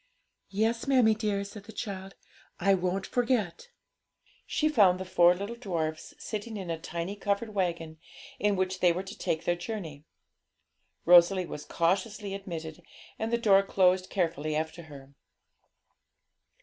'Yes, 0.49 0.87
mammie 0.87 1.13
dear,' 1.13 1.43
said 1.43 1.65
the 1.65 1.71
child; 1.71 2.15
'I 2.59 2.73
won't 2.73 3.05
forget.' 3.05 3.69
She 4.47 4.67
found 4.67 4.99
the 4.99 5.05
four 5.05 5.35
little 5.35 5.55
dwarfs 5.55 6.15
sitting 6.17 6.57
in 6.57 6.71
a 6.71 6.79
tiny 6.79 7.15
covered 7.15 7.53
waggon, 7.53 7.99
in 8.39 8.55
which 8.55 8.79
they 8.79 8.91
were 8.91 9.03
to 9.03 9.15
take 9.15 9.45
their 9.45 9.55
journey. 9.55 10.05
Rosalie 11.05 11.45
was 11.45 11.65
cautiously 11.65 12.33
admitted, 12.33 12.81
and 13.19 13.31
the 13.31 13.37
door 13.37 13.61
closed 13.61 14.09
carefully 14.09 14.55
after 14.55 14.81
her. 14.89 15.13